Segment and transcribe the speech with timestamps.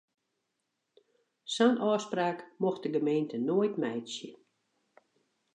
[1.55, 4.29] Sa'n ôfspraak mocht de gemeente noait meitsje.